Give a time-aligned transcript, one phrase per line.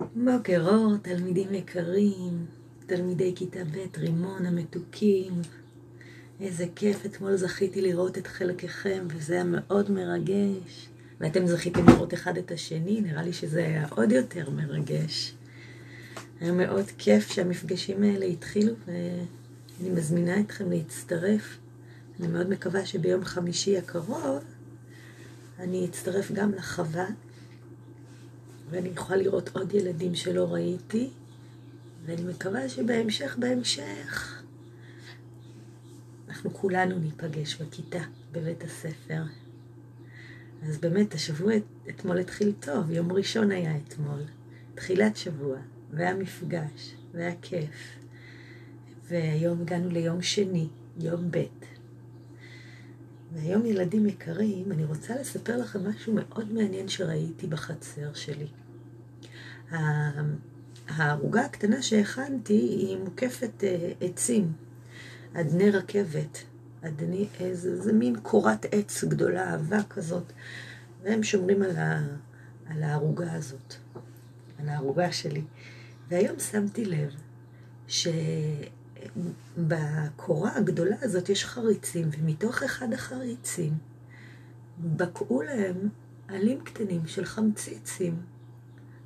[0.00, 2.46] בוקר אור, תלמידים יקרים,
[2.86, 5.32] תלמידי כיתה ב', רימון המתוקים.
[6.40, 10.88] איזה כיף, אתמול זכיתי לראות את חלקכם, וזה היה מאוד מרגש.
[11.20, 15.34] ואתם זכיתם לראות אחד את השני, נראה לי שזה היה עוד יותר מרגש.
[16.40, 21.58] היה מאוד כיף שהמפגשים האלה התחילו, ואני מזמינה אתכם להצטרף.
[22.20, 24.44] אני מאוד מקווה שביום חמישי הקרוב
[25.60, 27.06] אני אצטרף גם לחווה,
[28.70, 31.10] ואני אוכל לראות עוד ילדים שלא ראיתי,
[32.06, 34.42] ואני מקווה שבהמשך, בהמשך,
[36.28, 38.02] אנחנו כולנו ניפגש בכיתה,
[38.32, 39.22] בבית הספר.
[40.68, 41.52] אז באמת, השבוע
[41.88, 44.22] אתמול התחיל טוב, יום ראשון היה אתמול,
[44.74, 45.58] תחילת שבוע,
[45.90, 47.98] והיה מפגש, והיה כיף.
[49.08, 50.68] והיום הגענו ליום שני,
[51.00, 51.44] יום ב'.
[53.32, 58.46] והיום ילדים יקרים, אני רוצה לספר לכם משהו מאוד מעניין שראיתי בחצר שלי.
[60.88, 64.52] הערוגה הקטנה שהכנתי היא מוקפת אה, עצים,
[65.32, 66.44] אדני רכבת,
[66.82, 70.32] אדני, איזה, זה מין קורת עץ גדולה, אהבה כזאת,
[71.02, 72.06] והם שומרים על, ה,
[72.66, 73.74] על הערוגה הזאת,
[74.58, 75.42] על הערוגה שלי.
[76.08, 77.14] והיום שמתי לב
[79.04, 83.72] שבקורה הגדולה הזאת יש חריצים, ומתוך אחד החריצים
[84.80, 85.88] בקעו להם
[86.28, 88.22] עלים קטנים של חמציצים.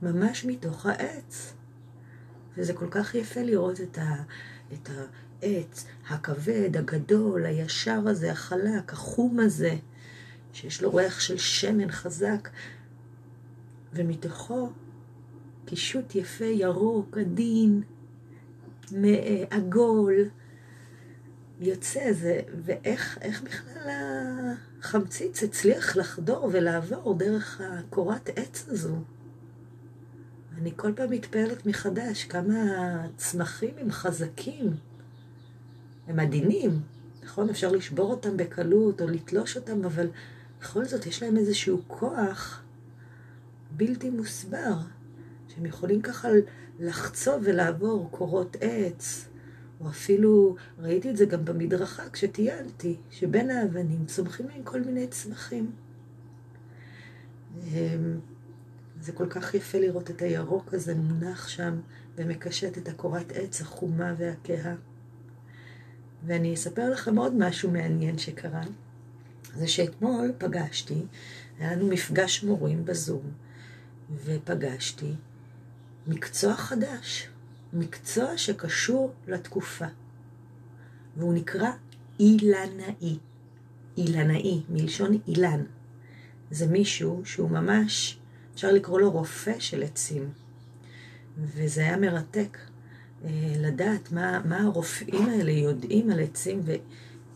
[0.03, 1.55] ממש מתוך העץ.
[2.57, 4.23] וזה כל כך יפה לראות את, ה,
[4.73, 4.89] את
[5.43, 9.77] העץ הכבד, הגדול, הישר הזה, החלק, החום הזה,
[10.53, 12.49] שיש לו ריח של שמן חזק,
[13.93, 14.71] ומתוכו
[15.65, 17.83] קישוט יפה, ירוק, עדין,
[19.51, 20.15] עגול,
[21.61, 23.91] יוצא זה, ואיך בכלל
[24.81, 28.97] החמציץ הצליח לחדור ולעבור דרך הקורת עץ הזו.
[30.59, 32.55] אני כל פעם מתפעלת מחדש כמה
[33.05, 34.71] הצמחים הם חזקים,
[36.07, 36.81] הם עדינים,
[37.25, 37.51] נכון?
[37.51, 40.07] אפשר לשבור אותם בקלות או לתלוש אותם, אבל
[40.61, 42.63] בכל זאת יש להם איזשהו כוח
[43.71, 44.77] בלתי מוסבר,
[45.49, 46.29] שהם יכולים ככה
[46.79, 49.29] לחצוב ולעבור קורות עץ,
[49.81, 55.71] או אפילו, ראיתי את זה גם במדרכה כשטיילתי, שבין האבנים צומחים להם כל מיני צמחים.
[59.01, 61.81] זה כל כך יפה לראות את הירוק הזה מונח שם
[62.17, 64.75] ומקשט את הקורת עץ החומה והכהה.
[66.27, 68.63] ואני אספר לכם עוד משהו מעניין שקרה.
[69.57, 71.03] זה שאתמול פגשתי,
[71.59, 73.31] היה לנו מפגש מורים בזום,
[74.25, 75.15] ופגשתי
[76.07, 77.29] מקצוע חדש,
[77.73, 79.87] מקצוע שקשור לתקופה,
[81.17, 81.71] והוא נקרא
[82.21, 83.19] אילנאי.
[83.97, 85.65] אילנאי, מלשון אילן.
[86.51, 88.19] זה מישהו שהוא ממש
[88.55, 90.31] אפשר לקרוא לו רופא של עצים.
[91.39, 92.59] וזה היה מרתק
[93.25, 96.75] אה, לדעת מה, מה הרופאים האלה יודעים על עצים ו,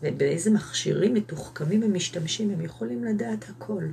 [0.01, 3.83] ובאיזה מכשירים מתוחכמים הם משתמשים, הם יכולים לדעת הכל.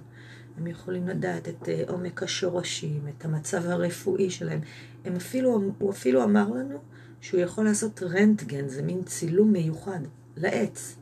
[0.58, 4.60] הם יכולים לדעת את אה, עומק השורשים, את המצב הרפואי שלהם.
[5.04, 6.78] הם אפילו, הוא אפילו אמר לנו
[7.20, 10.00] שהוא יכול לעשות רנטגן, זה מין צילום מיוחד
[10.36, 10.96] לעץ.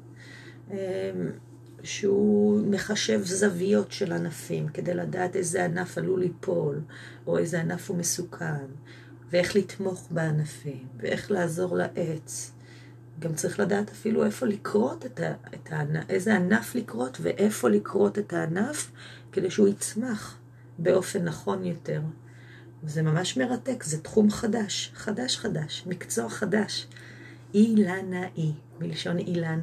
[0.70, 1.10] אה,
[1.84, 6.80] שהוא מחשב זוויות של ענפים כדי לדעת איזה ענף עלול ליפול,
[7.26, 8.66] או איזה ענף הוא מסוכן,
[9.30, 12.50] ואיך לתמוך בענפים, ואיך לעזור לעץ.
[13.18, 18.18] גם צריך לדעת אפילו איפה לקרות את, ה, את הענף, איזה ענף לקרות ואיפה לקרות
[18.18, 18.90] את הענף,
[19.34, 20.38] כדי שהוא יצמח
[20.78, 22.00] באופן נכון יותר.
[22.82, 26.86] זה ממש מרתק, זה תחום חדש, חדש חדש, מקצוע חדש.
[27.54, 29.60] אילנאי, מלשון אילן.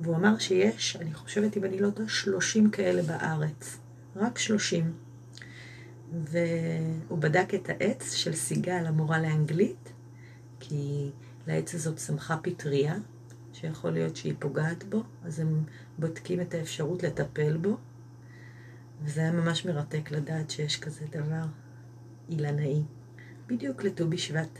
[0.00, 3.78] והוא אמר שיש, אני חושבת, אם אני לא טועה, 30 כאלה בארץ.
[4.16, 4.92] רק 30.
[6.12, 9.92] והוא בדק את העץ של סיגל, המורה לאנגלית,
[10.60, 11.10] כי
[11.46, 12.94] לעץ הזאת צמחה פטריה,
[13.52, 15.64] שיכול להיות שהיא פוגעת בו, אז הם
[15.98, 17.76] בודקים את האפשרות לטפל בו.
[19.02, 21.44] וזה היה ממש מרתק לדעת שיש כזה דבר
[22.30, 22.82] אילנאי,
[23.46, 24.58] בדיוק לט"ו בשבט.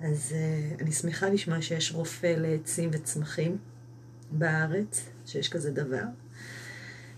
[0.00, 3.58] אז uh, אני שמחה לשמוע שיש רופא לעצים וצמחים.
[4.30, 6.04] בארץ, שיש כזה דבר,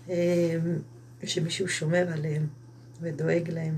[0.09, 0.13] אמ,
[1.23, 2.47] שמישהו שומר עליהם
[3.01, 3.75] ודואג להם.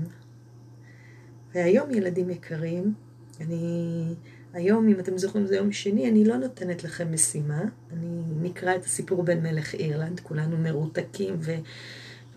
[1.54, 2.94] והיום, ילדים יקרים,
[3.40, 4.14] אני...
[4.52, 7.62] היום, אם אתם זוכרים, זה יום שני, אני לא נותנת לכם משימה.
[7.92, 11.36] אני נקרא את הסיפור בין מלך אירלנד, כולנו מרותקים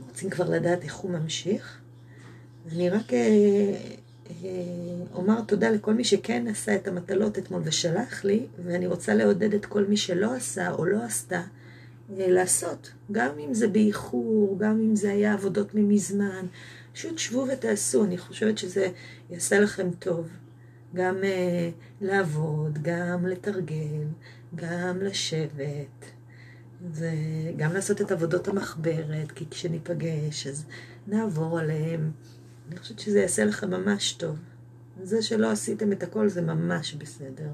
[0.01, 1.80] ורוצים כבר לדעת איך הוא ממשיך.
[2.71, 3.74] אני רק אה,
[4.30, 4.50] אה,
[5.13, 9.65] אומר תודה לכל מי שכן עשה את המטלות אתמול ושלח לי, ואני רוצה לעודד את
[9.65, 11.42] כל מי שלא עשה או לא עשתה
[12.18, 16.45] אה, לעשות, גם אם זה באיחור, גם אם זה היה עבודות ממזמן,
[16.94, 18.88] פשוט שבו ותעשו, אני חושבת שזה
[19.30, 20.27] יעשה לכם טוב.
[20.95, 24.03] גם uh, לעבוד, גם לתרגל,
[24.56, 26.06] גם לשבת,
[26.92, 30.66] וגם לעשות את עבודות המחברת, כי כשניפגש אז
[31.07, 32.12] נעבור עליהם.
[32.69, 34.39] אני חושבת שזה יעשה לכם ממש טוב.
[35.04, 37.50] זה שלא עשיתם את הכל זה ממש בסדר.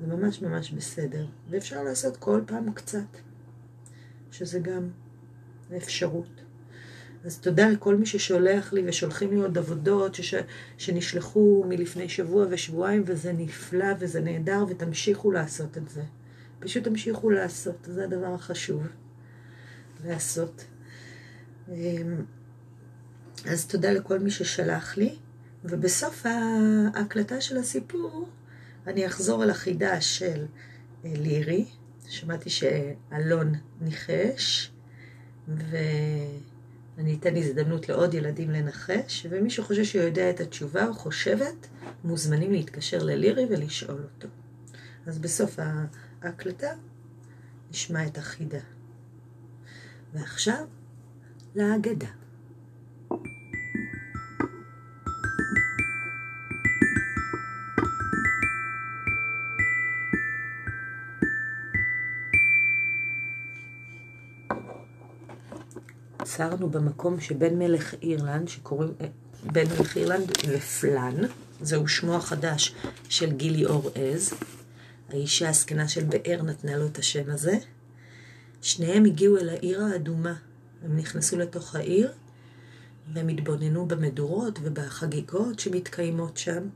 [0.00, 1.26] זה ממש ממש בסדר.
[1.50, 3.16] ואפשר לעשות כל פעם קצת,
[4.30, 4.88] שזה גם
[5.76, 6.42] אפשרות.
[7.24, 10.34] אז תודה לכל מי ששולח לי ושולחים לי עוד עבודות שש...
[10.78, 16.02] שנשלחו מלפני שבוע ושבועיים, וזה נפלא וזה נהדר, ותמשיכו לעשות את זה.
[16.62, 18.86] פשוט תמשיכו לעשות, זה הדבר החשוב,
[20.04, 20.64] לעשות.
[21.68, 22.24] אמ,
[23.50, 25.16] אז תודה לכל מי ששלח לי,
[25.64, 28.28] ובסוף ההקלטה של הסיפור
[28.86, 30.46] אני אחזור על החידה של
[31.04, 31.66] אה, לירי,
[32.08, 34.72] שמעתי שאלון ניחש,
[35.48, 41.66] ואני אתן הזדמנות לעוד ילדים לנחש, ומי שחושב שהוא יודע את התשובה או חושבת,
[42.04, 44.28] מוזמנים להתקשר ללירי ולשאול אותו.
[45.06, 45.58] אז בסוף
[46.22, 46.70] ההקלטה
[47.70, 48.58] נשמע את החידה.
[50.14, 50.66] ועכשיו,
[51.54, 52.08] להגדה.
[66.18, 69.06] עצרנו במקום שבין מלך אירלנד, שקוראים, אה,
[69.52, 71.14] בין מלך אירלנד ופלן,
[71.60, 72.74] זהו שמו החדש
[73.08, 74.34] של גילי אור עז,
[75.12, 77.58] האישה הזקנה של באר נתנה לו את השם הזה.
[78.62, 80.34] שניהם הגיעו אל העיר האדומה.
[80.84, 82.12] הם נכנסו לתוך העיר,
[83.12, 86.68] והם התבוננו במדורות ובחגיגות שמתקיימות שם,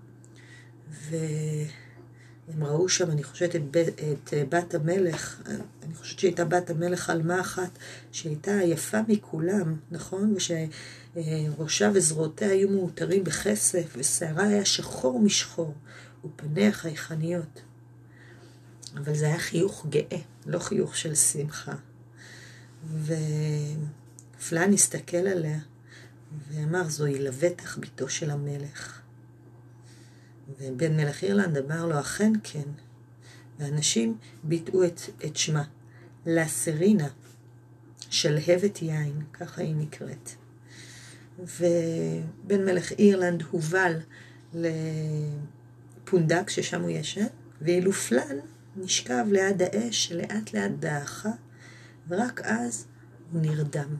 [1.11, 3.77] והם ראו שם, אני חושבת, את,
[4.13, 5.43] את בת המלך,
[5.83, 7.79] אני חושבת שהייתה בת המלך עלמה אחת,
[8.13, 10.35] שהייתה היפה מכולם, נכון?
[10.37, 15.75] ושראשה וזרועותיה היו מעוטרים בכסף, ושערה היה שחור משחור,
[16.25, 17.66] ופניה חייכניות.
[18.97, 21.75] אבל זה היה חיוך גאה, לא חיוך של שמחה.
[24.39, 25.59] ופלן הסתכל עליה
[26.49, 29.01] ואמר, זוהי לבטח בתו של המלך.
[30.61, 32.69] ובן מלך אירלנד אמר לו, אכן כן.
[33.59, 35.65] ואנשים ביטאו את, את שמה,
[36.27, 37.09] לסרינה,
[38.11, 40.31] שלהבת יין, ככה היא נקראת.
[41.39, 44.01] ובן מלך אירלנד הובל
[44.55, 47.27] לפונדק ששם הוא ישן,
[47.61, 48.37] ואילו פלן
[48.77, 51.31] נשכב ליד האש שלאט לאט דעכה,
[52.09, 52.87] ורק אז
[53.33, 53.97] הוא נרדם.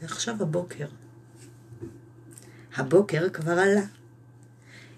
[0.00, 0.86] ועכשיו הבוקר.
[2.76, 3.84] הבוקר כבר עלה.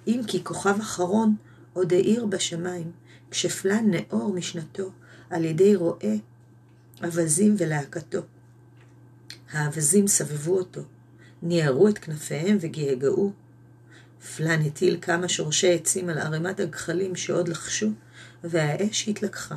[0.06, 1.36] אם כי כוכב אחרון
[1.72, 2.92] עוד האיר בשמיים,
[3.30, 4.90] כשפלן נאור משנתו
[5.30, 6.14] על ידי רועה
[7.04, 8.20] אווזים ולהקתו.
[9.52, 10.80] האווזים סבבו אותו,
[11.42, 13.32] ניערו את כנפיהם וגעגעו.
[14.36, 17.90] פלן הטיל כמה שורשי עצים על ערימת הגחלים שעוד לחשו,
[18.44, 19.56] והאש התלקחה.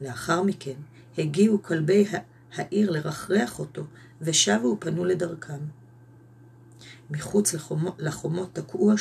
[0.00, 0.76] לאחר מכן
[1.18, 2.06] הגיעו כלבי
[2.54, 3.84] העיר לרחרח אותו,
[4.20, 5.60] ושבו ופנו לדרכם.
[7.10, 7.54] מחוץ
[7.98, 8.92] לחומות, תקעו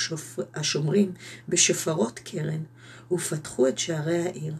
[0.53, 1.11] השומרים
[1.49, 2.63] בשפרות קרן,
[3.11, 4.55] ופתחו את שערי העיר.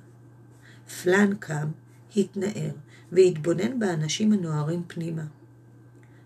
[1.03, 1.67] פלן קם,
[2.15, 2.71] התנער,
[3.11, 5.25] והתבונן באנשים הנוהרים פנימה.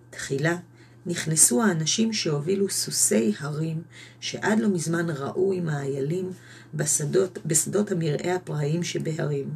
[0.10, 0.58] תחילה
[1.08, 3.82] נכנסו האנשים שהובילו סוסי הרים,
[4.20, 6.32] שעד לא מזמן ראו עם האיילים
[6.74, 9.50] בשדות, בשדות המרעה הפראיים שבהרים.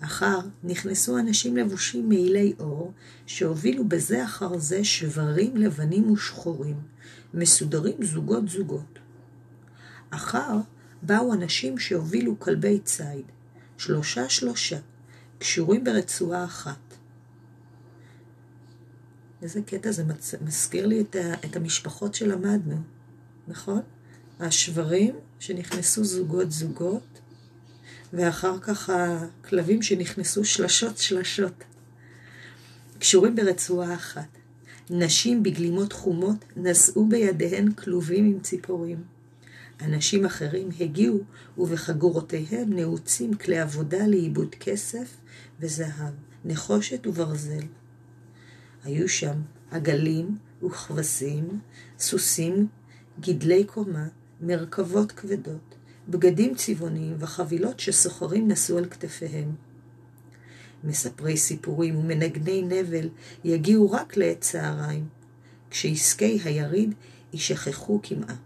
[0.00, 2.92] אחר נכנסו אנשים לבושים מעילי אור,
[3.26, 6.76] שהובילו בזה אחר זה שברים לבנים ושחורים,
[7.34, 8.98] מסודרים זוגות זוגות.
[10.10, 10.56] אחר
[11.02, 13.24] באו אנשים שהובילו כלבי ציד,
[13.78, 14.78] שלושה שלושה,
[15.38, 16.85] קשורים ברצועה אחת.
[19.46, 20.04] איזה קטע זה
[20.44, 22.76] מזכיר לי את, ה, את המשפחות שלמדנו,
[23.48, 23.80] נכון?
[24.40, 27.20] השברים שנכנסו זוגות זוגות,
[28.12, 31.64] ואחר כך הכלבים שנכנסו שלשות שלשות.
[32.98, 34.28] קשורים ברצועה אחת.
[34.90, 39.04] נשים בגלימות חומות נשאו בידיהן כלובים עם ציפורים.
[39.80, 41.20] אנשים אחרים הגיעו
[41.58, 45.16] ובחגורותיהם נעוצים כלי עבודה לעיבוד כסף
[45.60, 47.62] וזהב, נחושת וברזל.
[48.86, 49.40] היו שם
[49.70, 51.60] עגלים וכבשים,
[51.98, 52.66] סוסים,
[53.20, 54.08] גידלי קומה,
[54.40, 55.74] מרכבות כבדות,
[56.08, 59.54] בגדים צבעוניים וחבילות שסוחרים נשאו על כתפיהם.
[60.84, 63.08] מספרי סיפורים ומנגני נבל
[63.44, 65.08] יגיעו רק לעת צהריים,
[65.70, 66.94] כשעסקי היריד
[67.32, 68.36] יישכחו כמעה.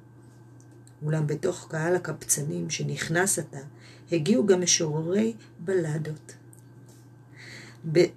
[1.02, 3.60] אולם בתוך קהל הקבצנים שנכנס עתה,
[4.12, 6.39] הגיעו גם משוררי בלדות.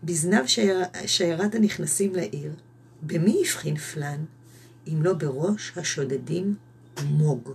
[0.03, 0.45] בזנב
[1.05, 2.53] שיירת הנכנסים לעיר,
[3.01, 4.25] במי הבחין פלן,
[4.87, 6.55] אם לא בראש השודדים
[7.03, 7.49] מוג.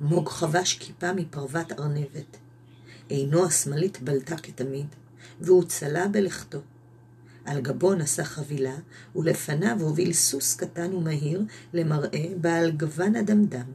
[0.00, 2.36] מוג חבש כיפה מפרוות ארנבת.
[3.08, 4.86] עינו השמאלית בלטה כתמיד,
[5.40, 6.58] והוא צלה בלכתו.
[7.44, 8.76] על גבו נשא חבילה,
[9.16, 13.72] ולפניו הוביל סוס קטן ומהיר למראה בעל גוון אדמדם.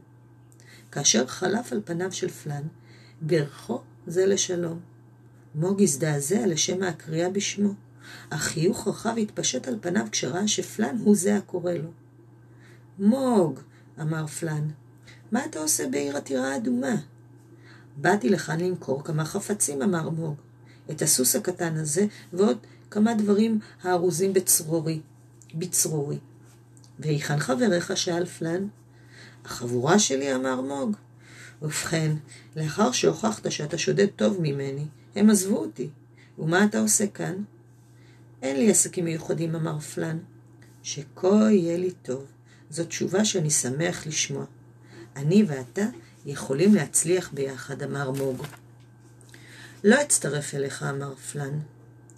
[0.92, 2.62] כאשר חלף על פניו של פלן,
[3.20, 4.80] ברכו זה לשלום.
[5.56, 7.74] מוג הזדעזע לשם הקריאה בשמו,
[8.30, 11.90] אך חיוך רחב התפשט על פניו כשראה שפלן הוא זה הקורא לו.
[12.98, 13.60] מוג,
[14.00, 14.68] אמר פלן,
[15.32, 16.96] מה אתה עושה בעיר עתירה אדומה?
[17.96, 20.34] באתי לכאן למכור כמה חפצים, אמר מוג.
[20.90, 22.58] את הסוס הקטן הזה ועוד
[22.90, 25.00] כמה דברים הארוזים בצרורי,
[25.54, 26.18] בצרורי.
[26.98, 27.96] והיכן חבריך?
[27.96, 28.68] שאל פלן.
[29.44, 30.96] החבורה שלי, אמר מוג.
[31.62, 32.12] ובכן,
[32.56, 34.86] לאחר שהוכחת שאתה שודד טוב ממני,
[35.16, 35.88] הם עזבו אותי.
[36.38, 37.34] ומה אתה עושה כאן?
[38.42, 40.18] אין לי עסקים מיוחדים, אמר פלן.
[40.82, 42.24] שכה יהיה לי טוב.
[42.70, 44.44] זו תשובה שאני שמח לשמוע.
[45.16, 45.84] אני ואתה
[46.26, 48.42] יכולים להצליח ביחד, אמר מוג.
[49.84, 51.58] לא אצטרף אליך, אמר פלן.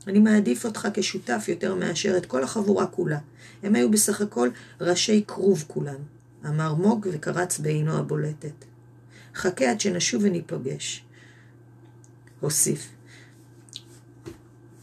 [0.06, 3.18] אני מעדיף אותך כשותף יותר מאשר את כל החבורה כולה.
[3.62, 4.48] הם היו בסך הכל
[4.80, 5.98] ראשי כרוב כולם,
[6.46, 8.64] אמר מוג וקרץ בעינו הבולטת.
[9.34, 11.07] חכה עד שנשוב וניפגש.
[12.40, 12.88] הוסיף.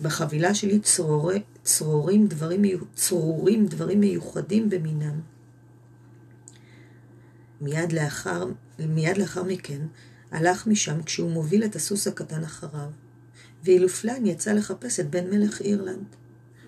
[0.02, 2.62] בחבילה שלי צרורי, צרורים, דברים,
[2.96, 5.22] צרורים דברים מיוחדים במינם.
[7.62, 8.46] מיד לאחר,
[8.80, 9.82] מיד לאחר מכן
[10.32, 12.90] הלך משם כשהוא מוביל את הסוס הקטן אחריו.
[13.64, 16.16] ואילו פלן יצא לחפש את בן מלך אירלנד.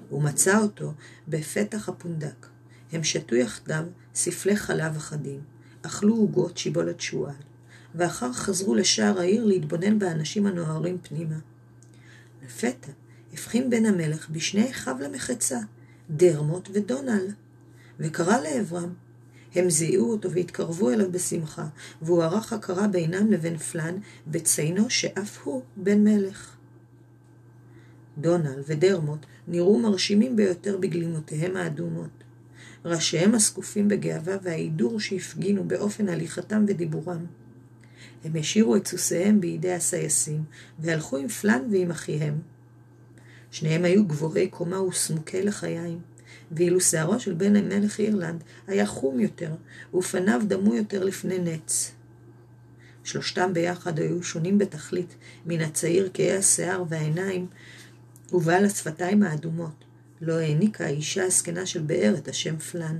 [0.09, 0.93] הוא מצא אותו
[1.27, 2.47] בפתח הפונדק.
[2.91, 3.83] הם שתו יחדיו
[4.15, 5.41] ספלי חלב אחדים,
[5.81, 7.35] אכלו עוגות שיבולת שועל,
[7.97, 11.35] ואחר חזרו לשער העיר להתבונן באנשים הנוהרים פנימה.
[12.45, 12.91] לפתע
[13.33, 15.59] הבחין בן המלך בשני אחיו למחצה,
[16.09, 17.27] דרמוט ודונל,
[17.99, 18.93] וקרא לעברם.
[19.55, 21.67] הם זיהו אותו והתקרבו אליו בשמחה,
[22.01, 23.95] והוא ערך הכרה בינם לבין פלן
[24.27, 26.55] בציינו שאף הוא בן מלך.
[28.17, 32.09] דונל ודרמוט נראו מרשימים ביותר בגלימותיהם האדומות.
[32.85, 37.25] ראשיהם הזקופים בגאווה וההידור שהפגינו באופן הליכתם ודיבורם.
[38.23, 40.43] הם השאירו את סוסיהם בידי הסייסים,
[40.79, 42.39] והלכו עם פלן ועם אחיהם.
[43.51, 45.99] שניהם היו גבוהי קומה וסמוקי לחיים,
[46.51, 49.51] ואילו שערו של בן מלך אירלנד היה חום יותר,
[49.93, 51.91] ופניו דמו יותר לפני נץ.
[53.03, 57.47] שלושתם ביחד היו שונים בתכלית מן הצעיר כהה השיער והעיניים
[58.33, 59.85] ובעל השפתיים האדומות,
[60.21, 62.97] לא העניקה האישה הזקנה של באר את השם פלן.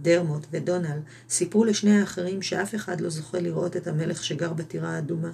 [0.00, 0.98] דרמוט ודונל
[1.28, 5.32] סיפרו לשני האחרים שאף אחד לא זוכה לראות את המלך שגר בטירה האדומה.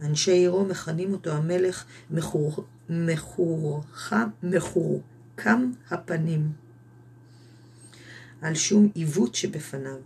[0.00, 1.84] אנשי עירו מכנים אותו המלך
[4.40, 6.52] מחורקם הפנים,
[8.40, 9.98] על שום עיוות שבפניו,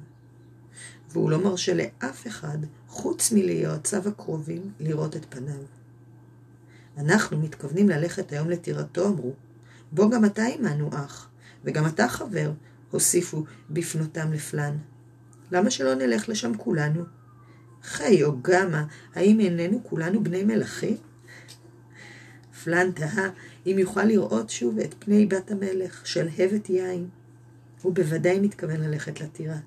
[1.11, 5.62] והוא לא מרשה לאף אחד, חוץ מליועציו הקרובים, לראות את פניו.
[6.99, 9.33] אנחנו מתכוונים ללכת היום לטירתו, אמרו.
[9.92, 11.28] בוא גם אתה עמנו, אח,
[11.64, 12.52] וגם אתה חבר,
[12.90, 14.76] הוסיפו בפנותם לפלן.
[15.52, 17.04] למה שלא נלך לשם כולנו?
[17.82, 18.82] חי או גמא,
[19.14, 20.97] האם איננו כולנו בני מלכים?
[22.64, 23.30] פלן תהה
[23.66, 27.09] אם יוכל לראות שוב את פני בת המלך, שלהבת יין.
[27.82, 29.59] הוא בוודאי מתכוון ללכת לטירה.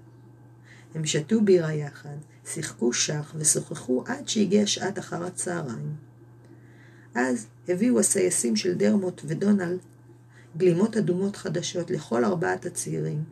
[0.96, 2.16] הם שתו בירה יחד,
[2.46, 5.96] שיחקו שח ושוחחו עד שהגיעה שעת אחר הצהריים.
[7.16, 9.80] אז הביאו הסייסים של דרמוט ודונלד
[10.58, 13.24] גלימות אדומות חדשות לכל ארבעת הצעירים,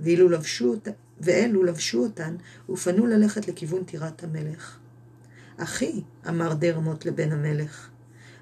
[0.00, 0.76] ואילו לבשו,
[1.20, 2.36] ואלו לבשו אותן
[2.68, 4.78] ופנו ללכת לכיוון טירת המלך.
[5.56, 7.90] אחי, אמר דרמוט לבן המלך,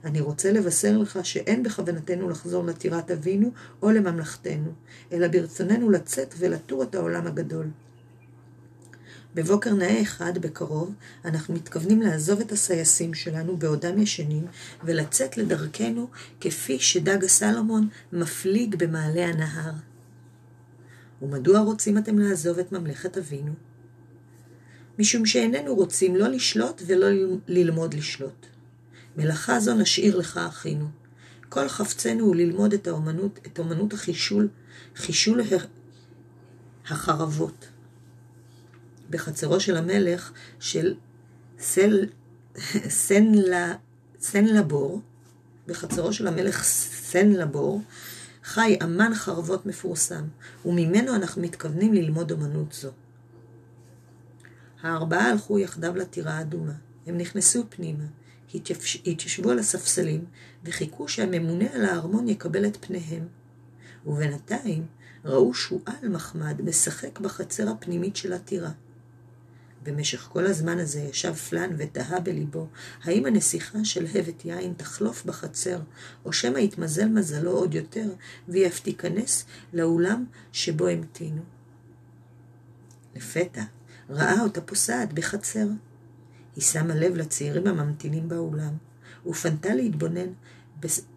[0.04, 3.50] אני רוצה לבשר לך שאין בכוונתנו לחזור לטירת אבינו
[3.82, 4.72] או לממלכתנו,
[5.12, 7.66] אלא ברצוננו לצאת ולטור את העולם הגדול.
[9.34, 10.94] בבוקר נאה אחד בקרוב,
[11.24, 14.46] אנחנו מתכוונים לעזוב את הסייסים שלנו בעודם ישנים,
[14.84, 16.08] ולצאת לדרכנו
[16.40, 19.72] כפי שדג הסלומון מפליג במעלה הנהר.
[21.22, 23.52] ומדוע רוצים אתם לעזוב את ממלכת אבינו?
[24.98, 27.06] משום שאיננו רוצים לא לשלוט ולא
[27.48, 28.46] ללמוד לשלוט.
[29.16, 30.88] מלאכה זו נשאיר לך, אחינו.
[31.48, 34.48] כל חפצנו הוא ללמוד את האומנות, את אומנות החישול,
[34.96, 35.40] חישול
[36.88, 37.68] החרבות.
[39.10, 40.94] בחצרו של המלך של
[41.58, 42.06] סל,
[42.88, 43.32] סן,
[44.20, 45.00] סן לבור,
[45.66, 47.82] בחצרו של המלך סן לבור,
[48.44, 50.24] חי אמן חרבות מפורסם,
[50.66, 52.90] וממנו אנחנו מתכוונים ללמוד אמנות זו.
[54.82, 56.72] הארבעה הלכו יחדיו לטירה האדומה.
[57.06, 58.04] הם נכנסו פנימה,
[59.06, 60.24] התיישבו על הספסלים
[60.64, 63.28] וחיכו שהממונה על הארמון יקבל את פניהם.
[64.06, 64.86] ובינתיים
[65.24, 68.70] ראו שועל מחמד משחק בחצר הפנימית של הטירה.
[69.88, 72.66] במשך כל הזמן הזה ישב פלן ותהה בליבו
[73.02, 75.80] האם הנסיכה של הבט יין תחלוף בחצר,
[76.24, 78.10] או שמא יתמזל מזלו עוד יותר,
[78.48, 81.42] והיא אף תיכנס לאולם שבו המתינו.
[83.16, 83.62] לפתע
[84.10, 85.66] ראה אותה פוסעת בחצר.
[86.56, 88.72] היא שמה לב לצעירים הממתינים באולם,
[89.26, 90.32] ופנתה להתבונן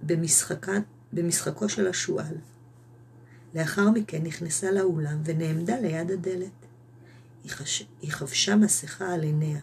[0.04, 0.78] במשחקה,
[1.14, 2.36] במשחקו של השועל.
[3.56, 6.71] לאחר מכן נכנסה לאולם ונעמדה ליד הדלת.
[7.44, 7.84] היא, חש...
[8.02, 9.60] היא חבשה מסכה על עיניה.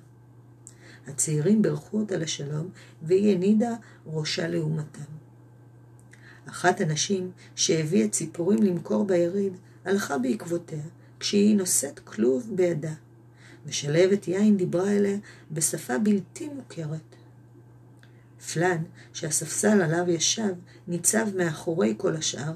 [1.06, 2.68] הצעירים בירכו אותה לשלום,
[3.02, 3.74] והיא הנידה
[4.06, 5.18] ראשה לעומתם.
[6.48, 9.52] אחת הנשים שהביאה ציפורים למכור ביריד,
[9.84, 10.82] הלכה בעקבותיה,
[11.20, 12.92] כשהיא נושאת כלוב בידה.
[13.66, 15.16] ושלהבת יין דיברה אליה
[15.50, 17.16] בשפה בלתי מוכרת.
[18.52, 18.82] פלן,
[19.12, 20.54] שהספסל עליו ישב,
[20.88, 22.52] ניצב מאחורי כל השאר,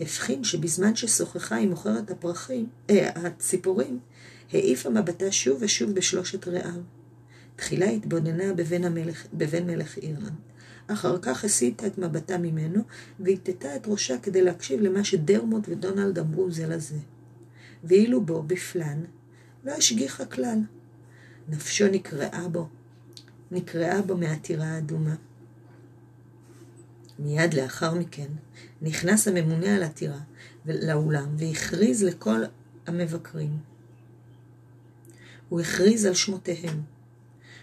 [0.00, 3.98] הבחין שבזמן ששוחחה עם מוכרת הפרחים, אה, הציפורים,
[4.52, 6.80] העיפה מבטה שוב ושוב בשלושת רעיו.
[7.56, 10.32] תחילה התבוננה בבן, המלך, בבן מלך אירלנד.
[10.86, 12.82] אחר כך הסיטה את מבטה ממנו,
[13.20, 16.96] והטטה את ראשה כדי להקשיב למה שדרמוט ודונלד אמרו זה לזה.
[17.84, 19.04] ואילו בו, בפלן,
[19.64, 20.58] לא השגיחה כלל.
[21.48, 22.68] נפשו נקרעה בו,
[23.50, 25.14] נקרעה בו מהטירה האדומה.
[27.18, 28.28] מיד לאחר מכן
[28.82, 30.20] נכנס הממונה על הטירה
[30.66, 32.40] לאולם והכריז לכל
[32.86, 33.58] המבקרים.
[35.48, 36.82] הוא הכריז על שמותיהם.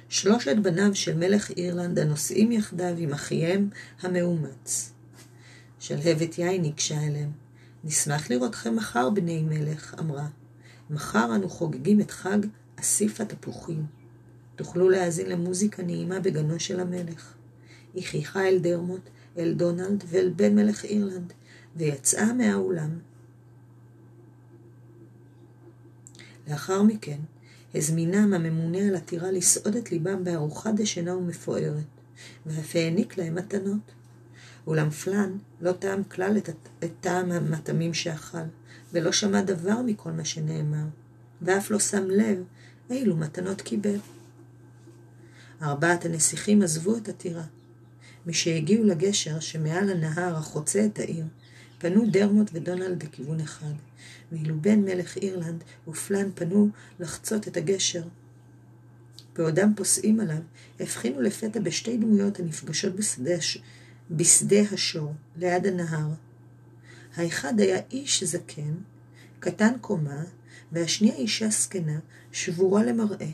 [0.09, 3.69] שלושת בניו של מלך אירלנד הנוסעים יחדיו עם אחיהם
[4.01, 4.93] המאומץ.
[5.79, 7.31] שלהבת יין ניגשה אליהם.
[7.83, 10.27] נשמח לראותכם מחר, בני מלך, אמרה.
[10.89, 12.37] מחר אנו חוגגים את חג
[12.79, 13.85] אסיף התפוחים.
[14.55, 17.33] תוכלו להאזין למוזיקה נעימה בגנו של המלך.
[17.93, 21.33] היא חייכה אל דרמוט, אל דונלד ואל בן מלך אירלנד,
[21.75, 22.99] ויצאה מהאולם.
[26.47, 27.19] לאחר מכן
[27.75, 31.83] הזמינם הממונה על הטירה לסעוד את ליבם בארוחה דשנה ומפוארת,
[32.45, 33.91] ואף העניק להם מתנות.
[34.67, 36.49] אולם פלן לא טעם כלל את,
[36.83, 38.37] את טעם המטעמים שאכל,
[38.93, 40.85] ולא שמע דבר מכל מה שנאמר,
[41.41, 42.43] ואף לא שם לב
[42.89, 43.97] אילו מתנות קיבל.
[45.61, 47.43] ארבעת הנסיכים עזבו את הטירה.
[48.25, 51.25] משהגיעו לגשר שמעל הנהר החוצה את העיר,
[51.83, 53.73] פנו דרמוט ודונלד לכיוון אחד,
[54.31, 56.69] ואילו בן מלך אירלנד ופלן פנו
[56.99, 58.03] לחצות את הגשר.
[59.35, 60.41] בעודם פוסעים עליו,
[60.79, 63.35] הבחינו לפתע בשתי דמויות הנפגשות בשדה,
[64.11, 66.07] בשדה השור, ליד הנהר.
[67.15, 68.73] האחד היה איש זקן,
[69.39, 70.23] קטן קומה,
[70.71, 71.99] והשנייה אישה זקנה,
[72.31, 73.29] שבורה למראה.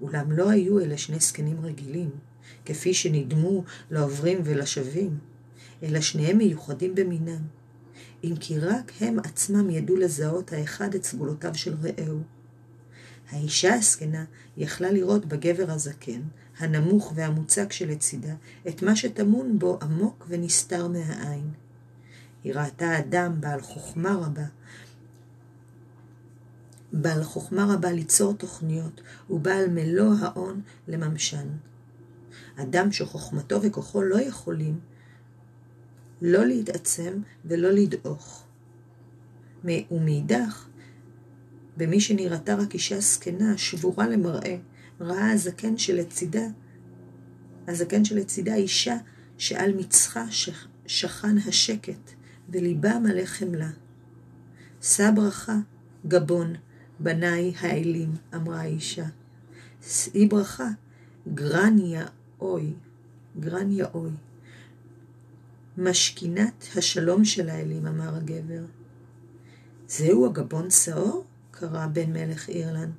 [0.00, 2.10] אולם לא היו אלה שני זקנים רגילים,
[2.64, 5.29] כפי שנדמו לעוברים ולשבים,
[5.82, 7.42] אלא שניהם מיוחדים במינם.
[8.24, 12.20] אם כי רק הם עצמם ידעו לזהות האחד את סגולותיו של רעהו.
[13.30, 14.24] האישה הזקנה
[14.56, 16.20] יכלה לראות בגבר הזקן,
[16.58, 18.34] הנמוך והמוצק שלצידה,
[18.68, 21.50] את מה שטמון בו עמוק ונסתר מהעין.
[22.44, 24.46] היא ראתה אדם בעל חוכמה רבה,
[26.92, 31.48] בעל חוכמה רבה ליצור תוכניות, ובעל מלוא ההון לממשן.
[32.56, 34.80] אדם שחוכמתו וכוחו לא יכולים
[36.22, 38.46] לא להתעצם ולא לדעוך.
[39.64, 40.68] ומאידך,
[41.76, 44.56] במי שנראתה רק אישה זקנה, שבורה למראה,
[45.00, 46.46] ראה הזקן שלצידה,
[47.68, 48.96] הזקן שלצידה אישה
[49.38, 50.24] שעל מצחה
[50.86, 52.10] שכן השקט,
[52.48, 53.70] וליבה מלא חמלה.
[54.82, 55.56] שא ברכה,
[56.06, 56.54] גבון,
[57.00, 59.06] בניי האלים, אמרה האישה.
[59.82, 60.68] שאי ברכה,
[61.34, 62.06] גרניה
[62.40, 62.72] אוי,
[63.40, 64.10] גרניה אוי.
[65.78, 68.64] משכינת השלום של האלים, אמר הגבר.
[69.88, 71.24] זהו הגבון שעור?
[71.50, 72.92] קרא בן מלך אירלנד.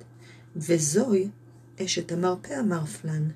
[0.56, 1.28] וזוהי
[1.80, 3.28] אשת המרפא, אמר פלן.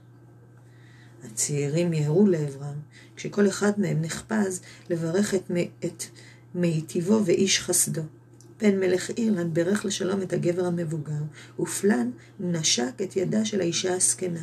[1.24, 2.74] הצעירים יהרו לעברם,
[3.16, 5.50] כשכל אחד מהם נחפז לברך את,
[5.84, 6.04] את
[6.54, 8.02] מיטיבו ואיש חסדו.
[8.60, 11.22] בן מלך אירלנד בירך לשלום את הגבר המבוגר,
[11.60, 14.42] ופלן נשק את ידה של האישה הזקנה.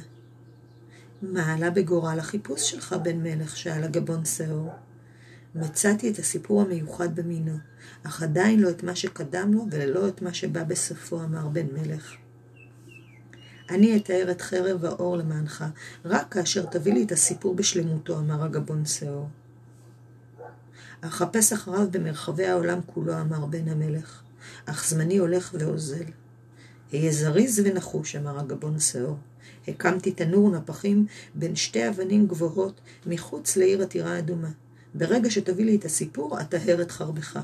[1.32, 3.58] מה עלה בגורל החיפוש שלך, בן מלך?
[3.58, 4.74] שאל הגבון שאור.
[5.56, 7.58] מצאתי את הסיפור המיוחד במינו,
[8.04, 12.14] אך עדיין לא את מה שקדם לו ולא את מה שבא בסופו, אמר בן מלך.
[13.70, 15.66] אני אתאר את חרב האור למענך,
[16.06, 19.30] רק כאשר תביא לי את הסיפור בשלמותו, אמר הגבון שאור.
[21.02, 24.22] אחפש אחריו במרחבי העולם כולו, אמר בן המלך,
[24.66, 26.06] אך זמני הולך ואוזל.
[26.92, 29.18] היה זריז ונחוש, אמר הגבון שאור.
[29.68, 34.50] הקמתי תנור נפחים בין שתי אבנים גבוהות מחוץ לעיר עתירה אדומה.
[34.96, 37.40] ברגע שתביא לי את הסיפור, אטהר את חרבך.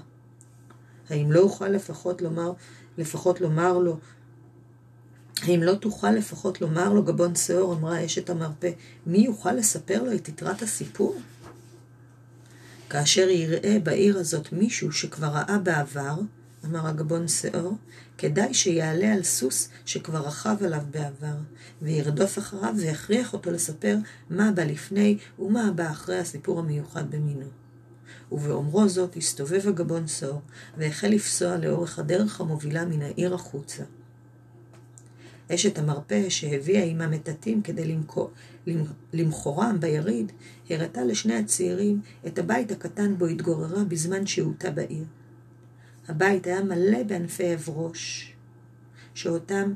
[1.10, 2.52] האם לא אוכל לפחות לומר,
[2.98, 3.98] לפחות לומר לו,
[5.42, 8.70] האם לא תוכל לפחות לומר לו, גבון שאור, אמרה אשת המרפא,
[9.06, 11.20] מי יוכל לספר לו את יתרת הסיפור?
[12.90, 16.16] כאשר יראה בעיר הזאת מישהו שכבר ראה בעבר,
[16.66, 17.74] אמר הגבון שאור,
[18.18, 21.36] כדאי שיעלה על סוס שכבר רכב עליו בעבר,
[21.82, 23.98] וירדוף אחריו ויכריח אותו לספר
[24.30, 27.46] מה בא לפני ומה בא אחרי הסיפור המיוחד במינו.
[28.32, 30.42] ובאומרו זאת הסתובב הגבון שאור,
[30.78, 33.84] והחל לפסוע לאורך הדרך המובילה מן העיר החוצה.
[35.52, 37.98] אשת המרפא שהביאה עימה מטאטים כדי
[39.14, 40.32] למכורם ביריד,
[40.70, 45.06] הראתה לשני הצעירים את הבית הקטן בו התגוררה בזמן שהותה בעיר.
[46.10, 48.34] הבית היה מלא בענפי אברוש,
[49.14, 49.74] שאותם,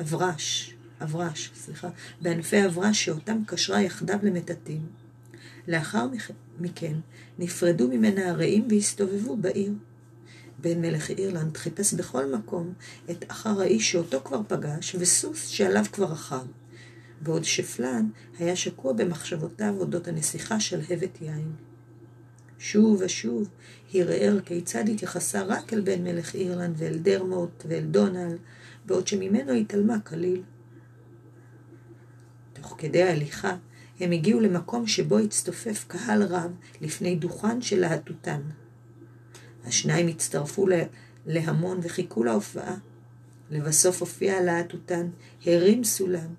[0.00, 1.88] אברש, אברש, סליחה,
[2.20, 4.86] בענפי אברש שאותם קשרה יחדיו למטאטים.
[5.68, 6.06] לאחר
[6.60, 6.94] מכן
[7.38, 9.72] נפרדו ממנה הרעים והסתובבו בעיר.
[10.58, 12.72] בן מלך אירלנד חיפש בכל מקום
[13.10, 16.46] את אחר האיש שאותו כבר פגש, וסוס שעליו כבר רכב,
[17.20, 18.08] בעוד שפלן
[18.38, 21.52] היה שקוע במחשבותיו אודות הנסיכה של הבט יין.
[22.58, 23.48] שוב ושוב
[23.94, 28.36] הרהר כיצד התייחסה רק אל בן מלך אירלנד ואל דרמוט ואל דונל,
[28.86, 30.42] בעוד שממנו התעלמה כליל.
[32.52, 33.56] תוך כדי ההליכה
[34.00, 38.40] הם הגיעו למקום שבו הצטופף קהל רב לפני דוכן של להטוטן.
[39.64, 40.66] השניים הצטרפו
[41.26, 42.76] להמון וחיכו להופעה.
[43.50, 45.08] לבסוף הופיע הלהטוטן,
[45.46, 46.34] הרים סולם.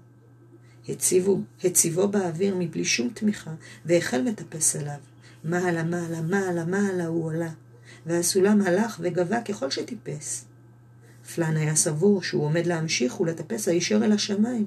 [0.90, 3.54] הציבו, הציבו באוויר מבלי שום תמיכה,
[3.86, 5.00] והחל מטפס עליו.
[5.44, 7.50] מעלה, מעלה, מעלה, מעלה הוא עלה.
[8.06, 10.46] והסולם הלך וגבה ככל שטיפס.
[11.36, 14.66] פלן היה סבור שהוא עומד להמשיך ולטפס הישר אל השמיים,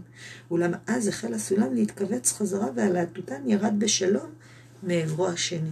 [0.51, 4.31] אולם אז החל הסולם להתכווץ חזרה והלהטוטן ירד בשלום
[4.83, 5.71] מעברו השני.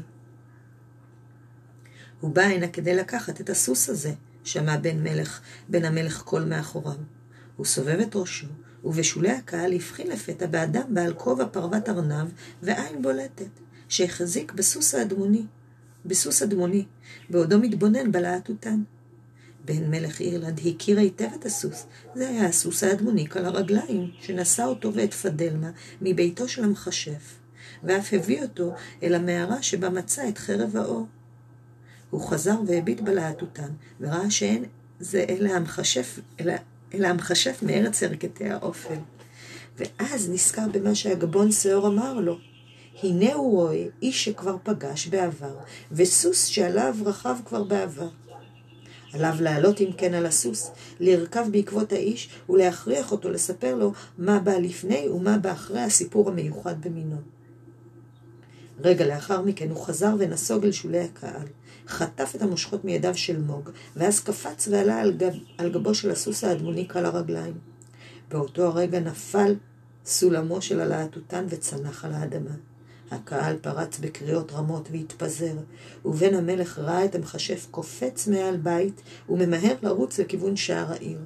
[2.20, 4.12] הוא בא הנה כדי לקחת את הסוס הזה,
[4.44, 6.96] שמע בן מלך, בן המלך קול מאחוריו.
[7.56, 8.46] הוא סובב את ראשו,
[8.84, 12.28] ובשולי הקהל הבחין לפתע באדם בעל כובע פרוות ארנב
[12.62, 13.48] ועין בולטת,
[13.88, 15.42] שהחזיק בסוס האדמוני,
[16.06, 16.84] בסוס אדמוני,
[17.30, 18.82] בעודו מתבונן בלהטוטן.
[19.64, 21.86] בן מלך אירלנד הכיר היטב את הסוס.
[22.14, 25.70] זה היה הסוס האדמוניק על הרגליים, שנשא אותו ואת פדלמה
[26.02, 27.38] מביתו של המכשף,
[27.84, 31.06] ואף הביא אותו אל המערה שבה מצא את חרב האור.
[32.10, 33.70] הוא חזר והביט בלהטוטן,
[34.00, 34.64] וראה שאין
[35.00, 36.52] זה אלא המכשף, אלא,
[36.94, 38.98] אלא המכשף מארץ ירכתי האופל.
[39.78, 42.38] ואז נזכר במה שהגבון שאור אמר לו.
[43.02, 45.54] הנה הוא רואה איש שכבר פגש בעבר,
[45.92, 48.08] וסוס שעליו רכב כבר בעבר.
[49.12, 54.52] עליו לעלות אם כן על הסוס, לרכב בעקבות האיש ולהכריח אותו לספר לו מה בא
[54.52, 57.16] לפני ומה בא אחרי הסיפור המיוחד במינו.
[58.80, 61.46] רגע לאחר מכן הוא חזר ונסוג אל שולי הקהל.
[61.88, 66.44] חטף את המושכות מידיו של מוג, ואז קפץ ועלה על, גב, על גבו של הסוס
[66.44, 67.54] האדמוניק על הרגליים.
[68.30, 69.54] באותו הרגע נפל
[70.04, 72.50] סולמו של הלהטוטן וצנח על האדמה.
[73.10, 75.54] הקהל פרץ בקריאות רמות והתפזר,
[76.04, 81.18] ובן המלך ראה את המכשף קופץ מעל בית וממהר לרוץ לכיוון שער העיר.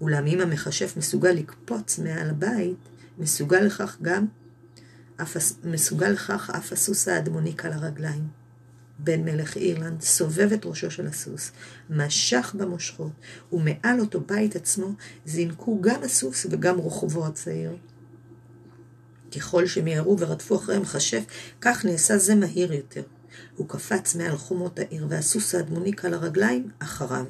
[0.00, 2.78] אולם אם המכשף מסוגל לקפוץ מעל הבית,
[3.18, 4.26] מסוגל לכך גם,
[5.22, 8.28] אף, מסוגל לכך אף הסוס האדמוניק על הרגליים.
[8.98, 11.52] בן מלך אירלנד סובב את ראשו של הסוס,
[11.90, 13.12] משך במושכות,
[13.52, 14.92] ומעל אותו בית עצמו
[15.26, 17.76] זינקו גם הסוס וגם רוחבו הצעיר.
[19.36, 21.24] ככל שמיהרו ורדפו אחרי המכשף,
[21.60, 23.02] כך נעשה זה מהיר יותר.
[23.56, 27.24] הוא קפץ מעל חומות העיר, והסוס האדמוניק על הרגליים אחריו.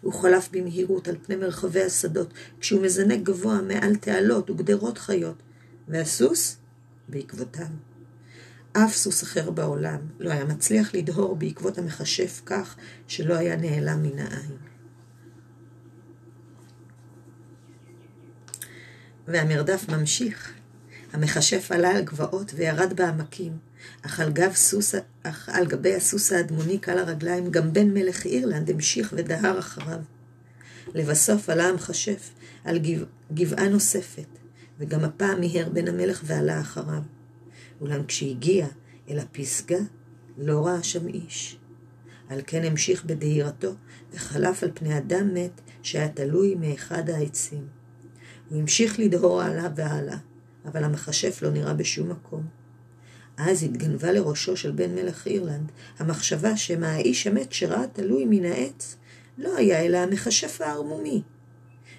[0.00, 5.42] הוא חלף במהירות על פני מרחבי השדות, כשהוא מזנק גבוה מעל תעלות וגדרות חיות,
[5.88, 6.56] והסוס
[7.08, 7.66] בעקבותיו.
[8.72, 14.18] אף סוס אחר בעולם לא היה מצליח לדהור בעקבות המכשף כך שלא היה נעלם מן
[14.18, 14.56] העין.
[19.28, 20.54] והמרדף ממשיך.
[21.14, 23.58] המכשף עלה על גבעות וירד בעמקים,
[24.02, 28.70] אך על, גב סוס, אך על גבי הסוס האדמוני קל הרגליים גם בן מלך אירלנד
[28.70, 29.98] המשיך ודהר אחריו.
[30.94, 32.30] לבסוף עלה המכשף
[32.64, 34.26] על גבע, גבעה נוספת,
[34.78, 37.02] וגם הפעם מיהר בן המלך ועלה אחריו.
[37.80, 38.66] אולם כשהגיע
[39.10, 39.78] אל הפסגה,
[40.38, 41.58] לא ראה שם איש.
[42.28, 43.74] על כן המשיך בדהירתו,
[44.12, 47.66] וחלף על פני אדם מת שהיה תלוי מאחד העצים.
[48.48, 50.16] הוא המשיך לדהור הלאה והלאה,
[50.64, 52.46] אבל המכשף לא נראה בשום מקום.
[53.36, 58.96] אז התגנבה לראשו של בן מלך אירלנד המחשבה שמה האיש המת שראה תלוי מן העץ
[59.38, 61.22] לא היה אלא המכשף הערמומי.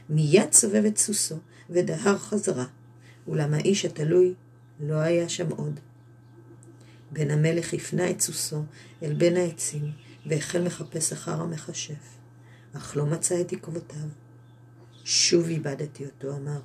[0.09, 1.35] מיד סובב את סוסו,
[1.69, 2.65] ודהר חזרה,
[3.27, 4.33] אולם האיש התלוי
[4.79, 5.79] לא היה שם עוד.
[7.11, 8.63] בן המלך הפנה את סוסו
[9.03, 9.91] אל בין העצים,
[10.25, 12.17] והחל מחפש אחר המכשף,
[12.73, 14.07] אך לא מצא את עקבותיו.
[15.03, 16.59] שוב איבדתי אותו, אמר,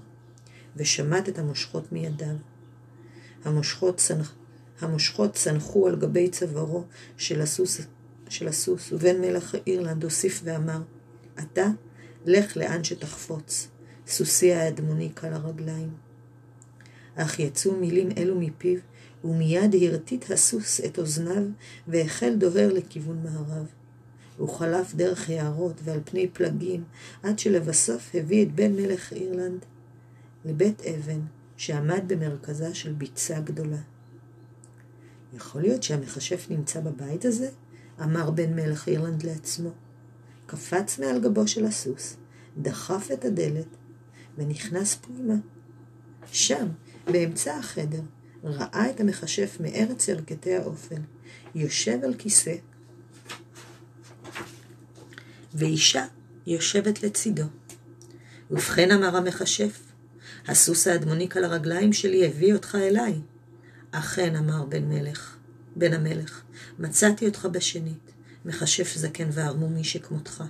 [0.76, 2.35] ושמט את המושכות מידיו.
[3.44, 4.35] המושכות, צנח,
[4.80, 6.85] המושכות צנחו על גבי צווארו
[7.16, 7.80] של הסוס,
[8.28, 10.83] של הסוס, ובן מלך אירלנד הוסיף ואמר,
[11.38, 11.66] אתה,
[12.26, 13.68] לך לאן שתחפוץ,
[14.06, 15.90] סוסי האדמוני קל הרגליים.
[17.14, 18.78] אך יצאו מילים אלו מפיו,
[19.24, 21.42] ומיד הרטיט הסוס את אוזניו,
[21.88, 23.66] והחל דוהר לכיוון מערב.
[24.37, 26.85] הוא חלף דרך יערות ועל פני פלגים,
[27.22, 29.64] עד שלבסוף הביא את בן מלך אירלנד
[30.44, 31.20] לבית אבן,
[31.57, 33.81] שעמד במרכזה של ביצה גדולה.
[35.35, 37.50] יכול להיות שהמכשף נמצא בבית הזה?
[38.03, 39.70] אמר בן מלך אירלנד לעצמו.
[40.46, 42.16] קפץ מעל גבו של הסוס,
[42.59, 43.66] דחף את הדלת,
[44.38, 45.35] ונכנס פנימה.
[46.33, 46.68] שם,
[47.05, 48.03] באמצע החדר,
[48.44, 51.00] ראה את המכשף מארץ ירכתי האופל,
[51.55, 52.55] יושב על כיסא,
[55.55, 56.07] ואישה
[56.46, 57.44] יושבת לצידו.
[58.50, 59.89] ובכן אמר המכשף,
[60.48, 63.20] הסוס האדמוניק על הרגליים שלי הביא אותך אליי.
[63.90, 65.37] אכן, אמר בן מלך,
[65.76, 66.42] בן המלך,
[66.79, 68.12] מצאתי אותך בשנית,
[68.44, 70.44] מכשף זקן וערמומי שכמותך.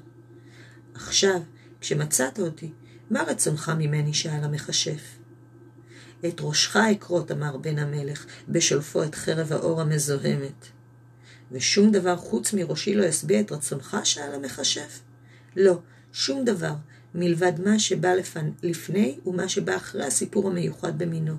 [0.94, 1.40] עכשיו,
[1.80, 2.72] כשמצאת אותי,
[3.10, 4.14] מה רצונך ממני?
[4.14, 5.02] שאל המכשף.
[6.28, 10.66] את ראשך אכרות, אמר בן המלך, בשולפו את חרב האור המזוהמת.
[11.52, 13.96] ושום דבר חוץ מראשי לא ישביע את רצונך?
[14.04, 15.00] שאל המכשף.
[15.56, 15.78] לא,
[16.12, 16.74] שום דבר,
[17.14, 18.12] מלבד מה שבא
[18.62, 21.36] לפני, ומה שבא אחרי הסיפור המיוחד במינו.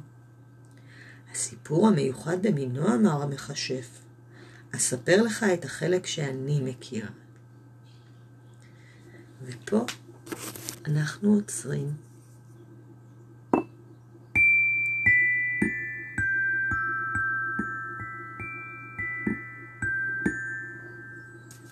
[1.32, 3.88] הסיפור המיוחד במינו, אמר המכשף,
[4.76, 7.06] אספר לך את החלק שאני מכיר.
[9.46, 9.86] ופה
[10.86, 11.94] אנחנו עוצרים.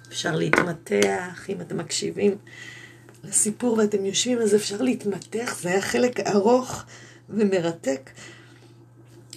[0.09, 2.37] אפשר להתמתח, אם אתם מקשיבים
[3.23, 6.83] לסיפור ואתם יושבים, אז אפשר להתמתח, זה היה חלק ארוך
[7.29, 8.09] ומרתק.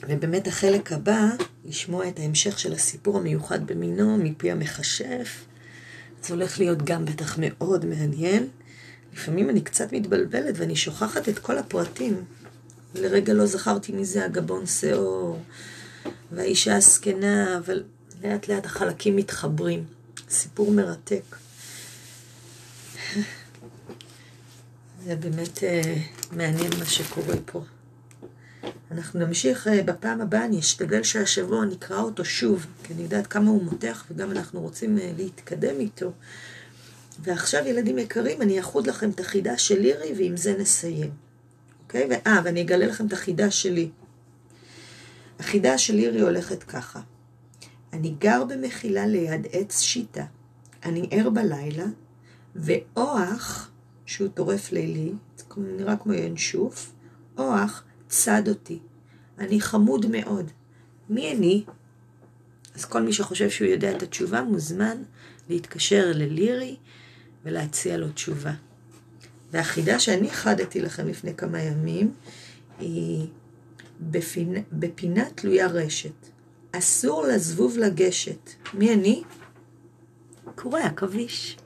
[0.08, 1.28] ובאמת החלק הבא,
[1.64, 5.44] לשמוע את ההמשך של הסיפור המיוחד במינו מפי המכשף,
[6.22, 8.48] זה הולך להיות גם בטח מאוד מעניין.
[9.14, 12.24] לפעמים אני קצת מתבלבלת ואני שוכחת את כל הפרטים.
[12.94, 15.38] לרגע לא זכרתי מי זה הגבון שאור,
[16.32, 17.82] והאישה הזקנה, אבל
[18.24, 19.84] לאט לאט החלקים מתחברים.
[20.30, 21.41] סיפור מרתק.
[25.04, 25.62] זה באמת uh,
[26.32, 27.64] מעניין מה שקורה פה.
[28.90, 33.50] אנחנו נמשיך uh, בפעם הבאה, אני אשתדל שהשבוע נקרא אותו שוב, כי אני יודעת כמה
[33.50, 36.12] הוא מותח וגם אנחנו רוצים uh, להתקדם איתו.
[37.22, 41.10] ועכשיו, ילדים יקרים, אני אחוד לכם את החידה של לירי, ועם זה נסיים.
[41.82, 42.08] אוקיי?
[42.26, 43.90] אה, ואני אגלה לכם את החידה שלי.
[45.38, 47.00] החידה של לירי הולכת ככה.
[47.92, 50.24] אני גר במחילה ליד עץ שיטה.
[50.84, 51.84] אני ער בלילה,
[52.56, 53.71] ואוח,
[54.06, 55.12] שהוא טורף לילי,
[55.56, 56.92] נראה כמו ינשוף,
[57.38, 58.78] אוח צד אותי.
[59.38, 60.50] אני חמוד מאוד.
[61.10, 61.64] מי אני?
[62.74, 65.02] אז כל מי שחושב שהוא יודע את התשובה מוזמן
[65.48, 66.76] להתקשר ללירי
[67.44, 68.52] ולהציע לו תשובה.
[69.50, 72.14] והחידה שאני חדתי לכם לפני כמה ימים
[72.78, 73.26] היא
[74.00, 76.32] בפינה, בפינה תלויה רשת.
[76.72, 78.50] אסור לזבוב לגשת.
[78.74, 79.22] מי אני?
[80.54, 81.56] קורא עכביש.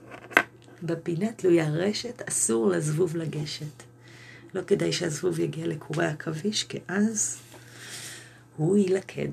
[0.87, 3.83] בפינה תלויה רשת, אסור לזבוב לגשת.
[4.55, 7.39] לא כדאי שהזבוב יגיע לקורי עכביש, כי אז
[8.57, 9.29] הוא יילכד.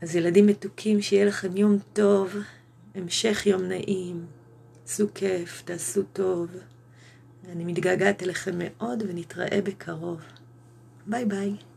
[0.00, 2.36] אז ילדים מתוקים, שיהיה לכם יום טוב,
[2.94, 4.26] המשך יום נעים,
[4.84, 6.48] עשו כיף, תעשו טוב.
[7.48, 10.20] אני מתגעגעת אליכם מאוד ונתראה בקרוב.
[11.06, 11.69] ביי ביי.